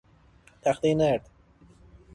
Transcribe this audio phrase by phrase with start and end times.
[0.61, 1.29] تختهی نرد